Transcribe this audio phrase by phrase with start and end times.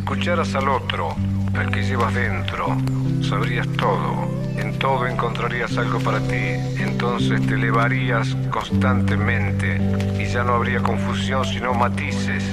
[0.00, 1.14] escucharas al otro,
[1.54, 2.76] al que llevas dentro,
[3.22, 4.28] sabrías todo.
[4.56, 9.80] En todo encontrarías algo para ti, entonces te elevarías constantemente
[10.18, 12.44] y ya no habría confusión sino matices.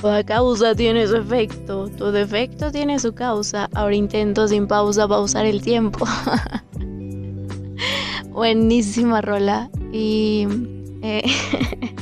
[0.00, 3.68] Toda causa tiene su efecto, todo efecto tiene su causa.
[3.74, 6.06] Ahora intento sin pausa pausar el tiempo.
[8.30, 9.68] Buenísima rola.
[9.92, 10.46] Y
[11.02, 11.24] eh,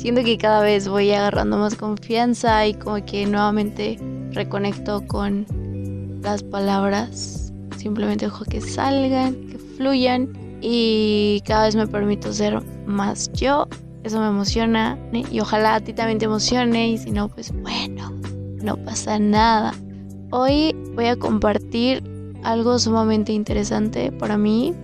[0.00, 3.98] siento que cada vez voy agarrando más confianza y como que nuevamente
[4.30, 5.46] reconecto con
[6.22, 7.52] las palabras.
[7.76, 10.32] Simplemente dejo que salgan, que fluyan
[10.62, 13.68] y cada vez me permito ser más yo.
[14.02, 18.10] Eso me emociona y ojalá a ti también te emocione y si no, pues bueno,
[18.62, 19.74] no pasa nada.
[20.30, 22.02] Hoy voy a compartir
[22.42, 24.74] algo sumamente interesante para mí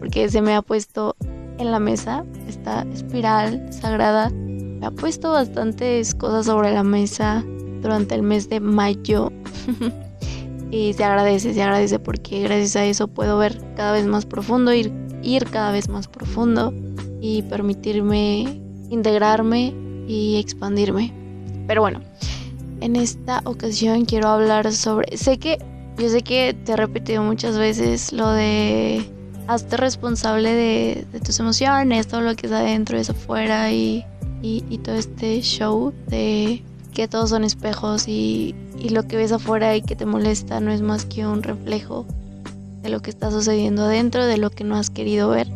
[0.00, 1.14] porque se me ha puesto
[1.58, 4.32] en la mesa esta espiral sagrada.
[4.80, 7.44] Me ha puesto bastantes cosas sobre la mesa
[7.82, 9.30] durante el mes de mayo.
[10.70, 14.72] y se agradece, se agradece porque gracias a eso puedo ver cada vez más profundo,
[14.72, 16.72] ir, ir cada vez más profundo
[17.20, 19.72] y permitirme integrarme
[20.08, 21.12] y expandirme.
[21.66, 22.00] Pero bueno,
[22.80, 25.16] en esta ocasión quiero hablar sobre...
[25.16, 25.58] Sé que,
[25.98, 29.08] yo sé que te he repetido muchas veces lo de
[29.46, 34.04] hazte responsable de, tus emociones, todo lo que está adentro y eso afuera y,
[34.44, 39.74] y, todo este show de que todos son espejos y, y lo que ves afuera
[39.74, 42.06] y que te molesta no es más que un reflejo
[42.82, 45.48] de lo que está sucediendo adentro, de lo que no has querido ver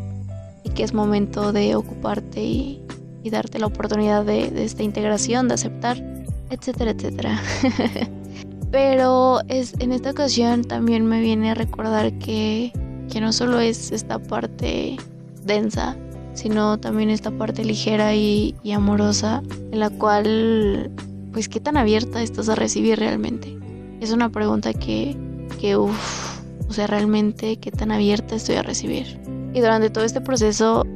[0.64, 2.82] y que es momento de ocuparte y,
[3.22, 6.02] y darte la oportunidad de, de, esta integración, de aceptar,
[6.50, 7.40] etcétera, etcétera.
[8.70, 12.72] Pero es, en esta ocasión también me viene a recordar que
[13.08, 14.96] que no solo es esta parte
[15.44, 15.96] densa,
[16.38, 20.90] sino también esta parte ligera y, amorosa, en la cual,
[21.32, 23.58] pues, ¿qué tan abierta estás a recibir realmente?
[24.00, 25.16] Es una pregunta que,
[25.60, 29.20] que uff, o sea, realmente, ¿qué tan abierta estoy a recibir?
[29.52, 30.86] Y durante todo este proceso,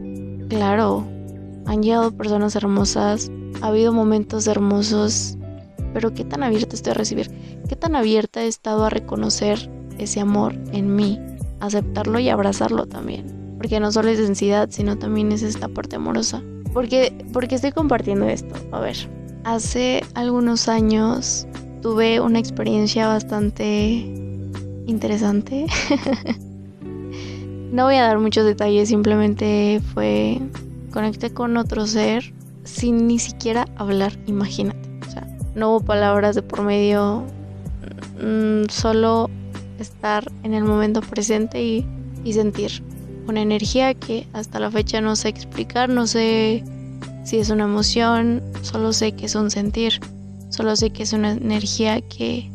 [0.49, 1.05] claro,
[1.67, 3.31] han llegado personas hermosas,
[3.63, 5.37] ha habido momentos hermosos,
[5.93, 7.31] pero ¿qué tan abierta estoy a recibir?
[7.69, 9.69] ¿Qué tan abierta he estado a reconocer
[9.99, 11.19] ese amor en mí?
[11.63, 13.42] aceptarlo y abrazarlo también.
[13.63, 16.43] Porque no solo es densidad, sino también es esta parte amorosa.
[16.73, 18.53] Porque, porque estoy compartiendo esto.
[18.73, 18.97] A ver,
[19.45, 21.47] hace algunos años
[21.81, 24.05] tuve una experiencia bastante
[24.87, 25.67] interesante.
[27.71, 30.41] no voy a dar muchos detalles, simplemente fue
[30.93, 32.35] conecté con otro ser
[32.65, 34.91] sin ni siquiera hablar, imagínate.
[35.07, 35.25] O sea,
[35.55, 37.23] no hubo palabras de por medio,
[38.21, 39.31] mm, solo
[39.79, 41.87] estar en el momento presente y,
[42.33, 42.83] sentir.
[43.27, 46.65] Una energía que hasta la fecha no sé explicar, no sé
[47.25, 50.01] si es una emoción, solo sé que es un sentir,
[50.49, 52.51] solo sé que es una energía que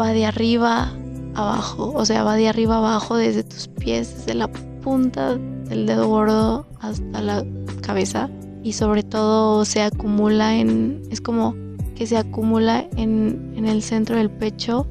[0.00, 0.92] va de arriba
[1.34, 4.48] abajo, o sea, va de arriba abajo desde tus pies, desde la
[4.82, 7.44] punta del dedo gordo hasta la
[7.80, 8.30] cabeza
[8.62, 11.54] y sobre todo se acumula en, es como
[11.96, 14.86] que se acumula en, en el centro del pecho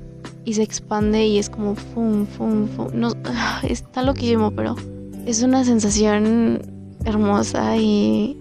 [0.45, 2.87] y se expande y es como fum, fum, fum.
[3.63, 4.75] Está loquísimo, pero
[5.25, 6.61] es una sensación
[7.05, 8.37] hermosa y,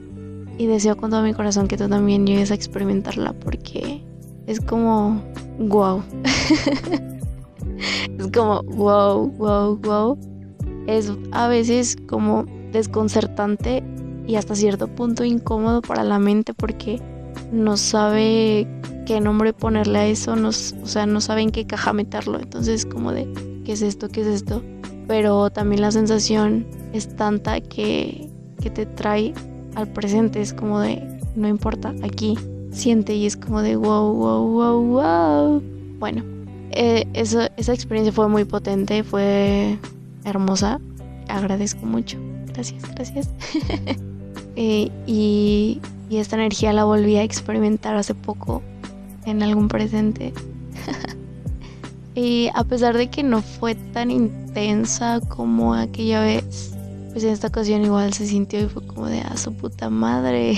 [0.59, 4.03] y deseo con todo mi corazón que tú también llegues a experimentarla porque
[4.47, 5.23] es como
[5.59, 6.03] wow.
[8.19, 10.19] es como wow, wow, wow.
[10.87, 13.85] Es a veces como desconcertante
[14.27, 17.01] y hasta cierto punto incómodo para la mente porque
[17.53, 18.67] no sabe
[19.07, 22.39] qué nombre ponerle a eso, o sea, no saben qué caja meterlo.
[22.39, 23.29] Entonces, como de,
[23.65, 24.09] ¿qué es esto?
[24.09, 24.63] ¿Qué es esto?
[25.11, 28.29] Pero también la sensación es tanta que,
[28.63, 29.35] que te trae
[29.75, 30.41] al presente.
[30.41, 31.03] Es como de,
[31.35, 32.39] no importa, aquí,
[32.71, 35.63] siente y es como de, wow, wow, wow, wow.
[35.99, 36.23] Bueno,
[36.71, 39.77] eh, esa experiencia fue muy potente, fue
[40.25, 40.81] hermosa.
[41.27, 42.17] Agradezco mucho.
[42.47, 43.31] Gracias, gracias.
[44.57, 48.63] Eh, y, y esta energía la volví a experimentar hace poco
[49.25, 50.35] en algún presente.
[52.15, 54.11] y a pesar de que no fue tan
[54.51, 56.73] intensa como aquella vez,
[57.13, 60.57] pues en esta ocasión igual se sintió y fue como de ah, su puta madre.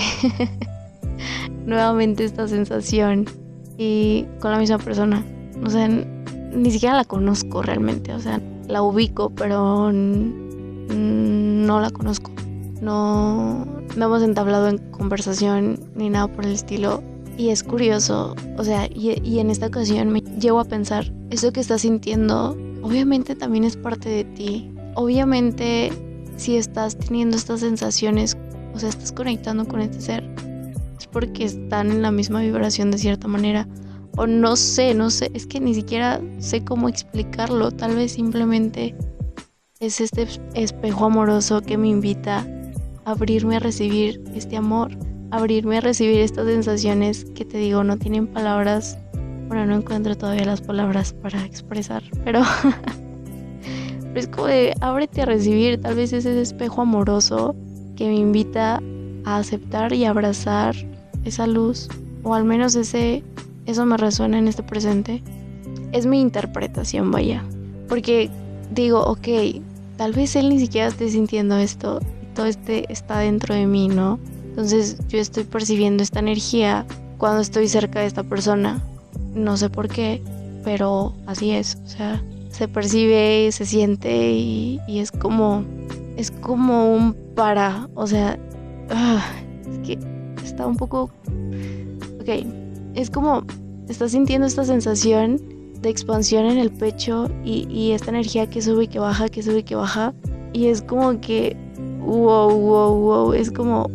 [1.65, 3.25] Nuevamente esta sensación
[3.77, 5.23] y con la misma persona.
[5.63, 8.13] O sea, ni siquiera la conozco realmente.
[8.13, 12.31] O sea, la ubico, pero no la conozco.
[12.81, 17.03] No, no hemos entablado en conversación ni nada por el estilo.
[17.37, 21.61] Y es curioso, o sea, y, en esta ocasión me llevo a pensar, eso que
[21.61, 24.71] estás sintiendo, obviamente también es parte de ti.
[24.95, 25.91] Obviamente,
[26.37, 28.37] si estás teniendo estas sensaciones,
[28.75, 30.23] o sea, estás conectando con este ser,
[30.99, 33.67] es porque están en la misma vibración de cierta manera.
[34.15, 37.71] O no sé, no sé, es que ni siquiera sé cómo explicarlo.
[37.71, 38.95] Tal vez simplemente
[39.79, 42.45] es este espejo amoroso que me invita
[43.05, 44.91] a abrirme a recibir este amor,
[45.31, 48.99] abrirme a recibir estas sensaciones que te digo no tienen palabras.
[49.53, 52.41] Bueno, no encuentro todavía las palabras para expresar, pero,
[54.01, 55.79] pero es como de ábrete a recibir.
[55.79, 57.55] Tal vez es ese espejo amoroso
[57.95, 58.81] que me invita
[59.25, 60.75] a aceptar y abrazar
[61.23, 61.87] esa luz,
[62.23, 63.23] o al menos ese,
[63.67, 65.21] eso me resuena en este presente.
[65.91, 67.43] Es mi interpretación, vaya.
[67.87, 68.31] Porque
[68.71, 69.27] digo, ok,
[69.97, 71.99] tal vez él ni siquiera esté sintiendo esto,
[72.33, 74.17] todo este está dentro de mí, ¿no?
[74.49, 76.87] Entonces yo estoy percibiendo esta energía
[77.19, 78.81] cuando estoy cerca de esta persona.
[79.33, 80.21] No sé por qué,
[80.63, 81.77] pero así es.
[81.85, 85.63] O sea, se percibe, se siente y, y es como,
[86.17, 87.89] es como un para.
[87.95, 88.37] O sea,
[88.89, 89.25] Ah,
[89.69, 89.99] es que
[90.43, 91.09] está un poco...
[92.21, 92.45] Ok,
[92.95, 93.43] es como
[93.89, 95.41] estás sintiendo esta sensación
[95.81, 99.43] de expansión en el pecho y, y, esta energía que sube y que baja, que
[99.43, 100.13] sube y que baja.
[100.53, 101.57] Y es como que,
[101.99, 103.89] wow, wow, wow, es como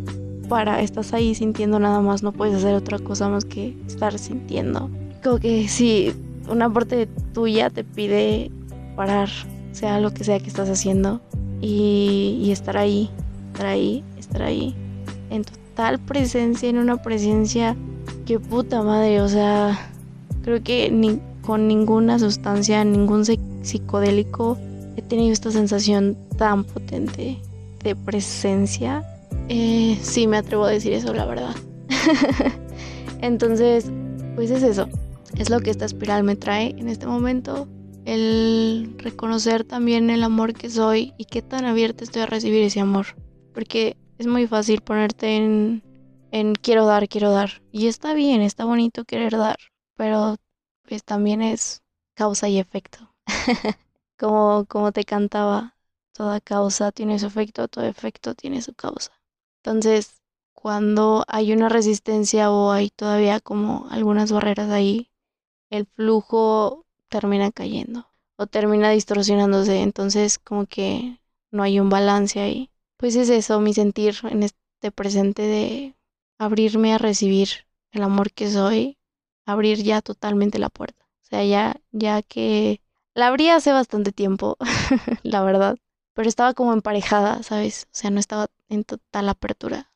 [0.47, 4.89] para, estás ahí sintiendo nada más, no puedes hacer otra cosa más que estar sintiendo.
[5.23, 6.13] Como que si
[6.49, 8.51] una parte tuya te pide
[8.95, 9.29] parar,
[9.71, 11.21] sea lo que sea que estás haciendo,
[11.61, 13.09] y, estar ahí,
[13.51, 14.75] estar ahí, estar ahí
[15.29, 17.75] en total presencia, en una presencia
[18.25, 19.91] que puta madre, o sea,
[20.43, 24.57] creo que ni con ninguna sustancia, ningún psicodélico
[24.97, 27.39] he tenido esta sensación tan potente
[27.83, 29.03] de presencia.
[29.47, 31.55] Eh, sí, me atrevo a decir eso, la verdad.
[33.21, 33.85] Entonces,
[34.35, 34.87] pues es eso.
[35.39, 37.69] Es lo que esta espiral me trae en este momento.
[38.03, 42.81] El reconocer también el amor que soy y qué tan abierta estoy a recibir ese
[42.81, 43.15] amor.
[43.53, 47.61] Porque es muy fácil ponerte en, quiero dar, quiero dar.
[47.71, 49.55] Y está bien, está bonito querer dar,
[49.95, 50.35] pero
[50.85, 51.83] pues también es
[52.15, 53.15] causa y efecto.
[54.19, 55.77] como, como te cantaba,
[56.11, 59.13] toda causa tiene su efecto, todo efecto tiene su causa.
[59.63, 60.21] Entonces,
[60.51, 65.08] cuando hay una resistencia o hay todavía como algunas barreras ahí,
[65.69, 68.07] el flujo termina cayendo
[68.37, 69.81] o termina distorsionándose.
[69.81, 71.19] Entonces, como que
[71.51, 72.69] no hay un balance ahí
[72.99, 75.95] pues es eso, mi sentir en este presente de
[76.37, 77.47] abrirme a recibir
[77.91, 78.97] el amor que soy,
[79.45, 81.05] abrir ya totalmente la puerta.
[81.23, 82.81] O sea, ya, ya que
[83.13, 84.57] la abrí hace bastante tiempo,
[85.23, 85.77] la verdad,
[86.13, 87.85] pero estaba como emparejada, ¿sabes?
[87.85, 89.89] O sea, no estaba en total apertura.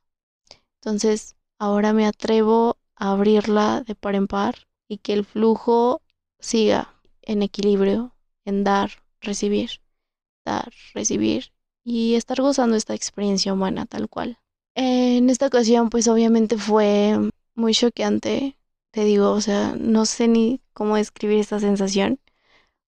[0.76, 4.56] Entonces, ahora me atrevo a abrirla de par en par
[4.88, 6.02] y que el flujo
[6.40, 8.16] siga en equilibrio,
[8.46, 8.92] en dar,
[9.22, 9.82] recibir,
[10.46, 11.52] dar, recibir
[11.84, 14.40] y estar gozando esta experiencia humana tal cual.
[14.76, 17.18] En esta ocasión pues obviamente fue
[17.56, 18.58] muy choqueante,
[18.92, 22.20] te digo, o sea, no sé ni cómo describir esta sensación,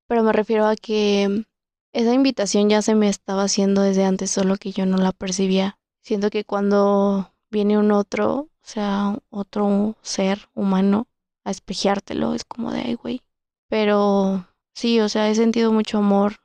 [0.06, 1.44] pero me refiero a que
[1.92, 5.78] esa invitación ya se me estaba haciendo desde antes, solo que yo no la percibía.
[6.02, 11.06] Siento que cuando viene un otro, o sea, otro ser humano
[11.44, 13.22] a espejeártelo, es como de, ay, güey.
[13.68, 16.36] Pero sí, o sea, he sentido mucho amor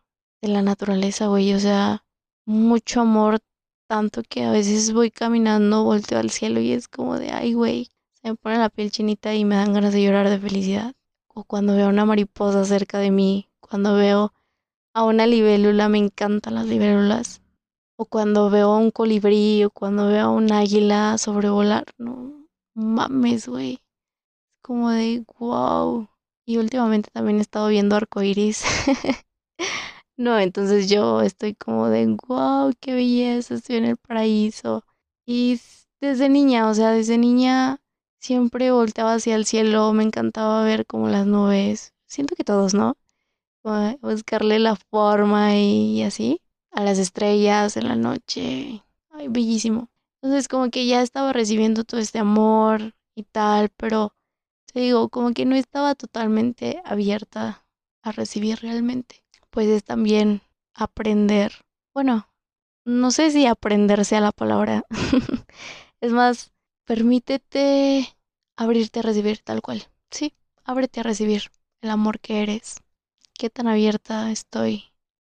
[0.42, 2.04] de la naturaleza, güey, o sea,
[2.46, 3.40] mucho amor,
[3.88, 7.90] tanto que a veces voy caminando, volteo al cielo y es como de, ay, güey,
[8.22, 10.94] se me pone la piel chinita y me dan ganas de llorar de felicidad.
[11.28, 14.34] O cuando veo una mariposa cerca de mí, cuando veo
[14.94, 17.42] a una libélula, me encantan las libélulas.
[17.96, 23.48] O cuando veo a un colibrí, o cuando veo a un águila sobrevolar, no mames,
[23.48, 23.80] güey.
[24.70, 26.08] Como de wow.
[26.46, 28.64] Y últimamente también he estado viendo arcoiris.
[30.16, 34.84] No, entonces yo estoy como de, wow, qué belleza, estoy en el paraíso.
[35.26, 35.60] Y
[36.02, 37.80] desde niña, o sea, desde niña
[38.20, 41.94] siempre volteaba hacia el cielo, me encantaba ver como las nubes.
[42.06, 42.98] Siento que todos, ¿no?
[44.02, 48.84] Buscarle la forma y, así a las estrellas en la noche.
[49.10, 49.90] Ay, bellísimo.
[50.22, 54.14] Entonces como que ya estaba recibiendo todo este amor y tal, pero
[54.74, 57.66] te digo, como que no estaba totalmente abierta
[58.02, 60.42] a recibir realmente pues es también
[60.74, 61.52] aprender.
[61.94, 62.30] Bueno,
[62.86, 64.84] no sé si aprender sea la palabra.
[66.02, 66.52] es más,
[66.86, 68.08] permítete
[68.56, 69.84] abrirte a recibir tal cual.
[70.12, 72.82] Sí, ábrete a recibir el amor que eres.
[73.34, 74.86] Qué tan abierta estoy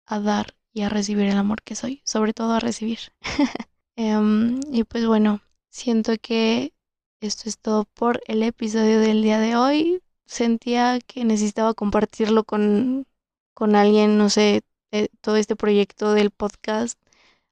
[0.05, 2.99] a dar y a recibir el amor que soy, sobre todo a recibir.
[3.95, 6.73] Em, y pues bueno, siento que
[7.21, 10.01] esto es todo por el episodio del día de hoy.
[10.27, 13.05] Sentía que necesitaba compartirlo con,
[13.53, 16.99] con alguien, no sé, eh, todo este proyecto del podcast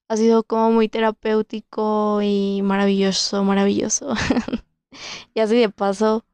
[0.10, 4.14] ha sido como muy terapéutico y maravilloso, maravilloso.
[5.34, 6.26] y así de paso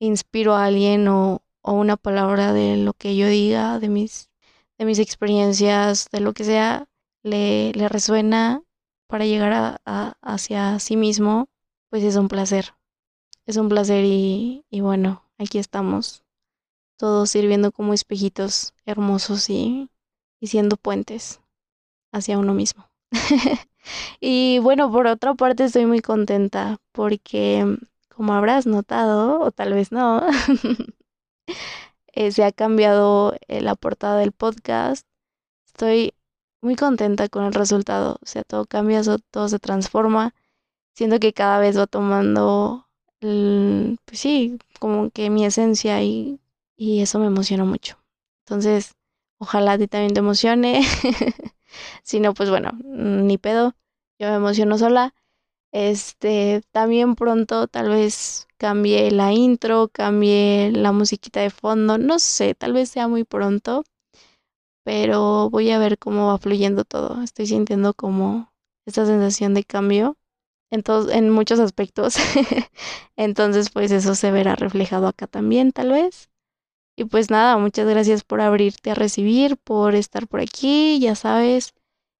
[0.00, 4.30] inspiro a alguien o, o una palabra de lo que yo diga, de mis,
[4.78, 6.88] de mis experiencias, de lo que sea,
[7.22, 8.62] le, le resuena
[9.08, 11.48] para llegar a, a- hacia sí mismo,
[11.90, 12.74] pues es un placer.
[13.50, 16.22] Es un placer y, y bueno, aquí estamos,
[16.96, 19.90] todos sirviendo como espejitos hermosos y,
[20.38, 21.40] y siendo puentes
[22.12, 22.88] hacia uno mismo.
[24.20, 27.76] Y bueno, por otra parte estoy muy contenta porque,
[28.14, 30.22] como habrás notado, o tal vez no,
[32.12, 35.04] eh, se ha cambiado eh, la portada del podcast.
[35.66, 36.14] Estoy
[36.62, 38.18] muy contenta con el resultado.
[38.22, 39.02] O sea, todo cambia,
[39.32, 40.34] todo se transforma.
[40.94, 42.86] Siento que cada vez va tomando,
[43.20, 46.40] el- pues sí, como que mi esencia y,
[46.76, 47.98] y eso me emociona mucho.
[48.46, 48.94] Entonces,
[49.38, 50.82] ojalá a ti también te emocione.
[52.02, 53.74] Si no, pues bueno, ni pedo.
[54.18, 55.14] Yo me emociono sola.
[55.72, 62.54] Este, también pronto tal vez cambie la intro, cambie la musiquita de fondo, no sé,
[62.54, 63.84] tal vez sea muy pronto,
[64.84, 67.22] pero voy a ver cómo va fluyendo todo.
[67.22, 68.52] Estoy sintiendo como
[68.86, 70.16] esta sensación de cambio
[70.70, 72.16] en muchos aspectos.
[73.16, 76.30] Entonces, pues eso se verá reflejado acá también, tal vez.
[76.96, 81.74] Y pues nada, muchas gracias por abrirte a recibir, por estar por aquí, ya sabes.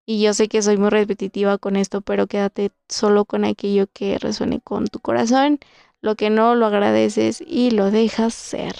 [0.06, 4.18] Y yo sé que soy muy repetitiva con esto, pero quédate solo con aquello que
[4.18, 5.58] resuene con tu corazón.
[6.00, 8.74] Lo que no, lo agradeces y lo dejas ser.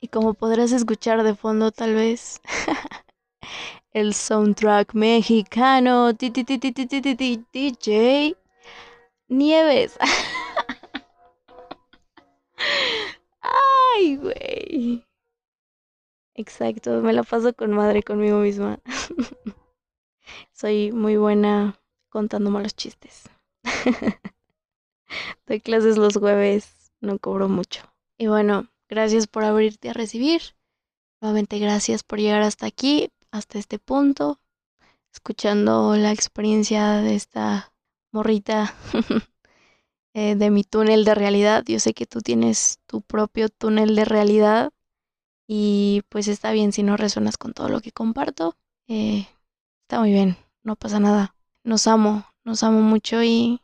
[0.00, 2.40] Y como podrás escuchar de fondo, tal vez,
[3.94, 6.36] el soundtrack mexicano, DJ
[9.28, 9.96] Nieves.
[13.40, 15.06] Ay, güey.
[16.34, 18.80] Exacto, me la paso con madre conmigo misma.
[20.52, 23.30] Soy muy buena contando malos chistes.
[25.46, 27.82] Doy clases los jueves, no cobro mucho.
[28.18, 30.42] Y bueno, gracias por abrirte a recibir.
[31.20, 34.40] Nuevamente gracias por llegar hasta aquí hasta este punto,
[35.12, 37.72] escuchando la experiencia de esta
[38.12, 38.72] morrita
[40.14, 41.64] eh, de mi túnel de realidad.
[41.66, 44.72] Yo sé que tú tienes tu propio túnel de realidad
[45.48, 48.56] y pues está bien si no resuenas con todo lo que comparto.
[48.86, 49.26] Eh,
[49.82, 51.34] está muy bien, no pasa nada.
[51.64, 53.60] Nos amo, nos amo mucho y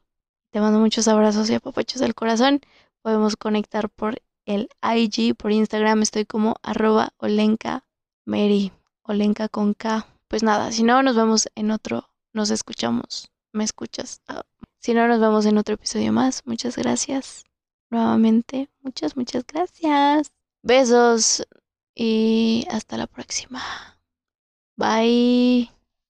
[0.51, 2.61] te mando muchos abrazos y apapachos del corazón.
[3.03, 6.03] Podemos conectar por el IG, por Instagram.
[6.03, 7.85] Estoy como arroba Olenka
[8.25, 8.73] Mary,
[9.11, 10.07] Olenka con K.
[10.29, 14.23] Pues nada, si no, nos vemos en otro, nos escuchamos, me escuchas.
[14.29, 14.43] Ah,
[14.79, 16.43] Si no, nos vemos en otro episodio más.
[16.47, 17.45] Muchas gracias.
[17.91, 20.33] Nuevamente, muchas, muchas gracias.
[20.63, 21.45] Besos
[21.95, 23.61] y hasta la próxima.
[24.77, 25.80] Bye.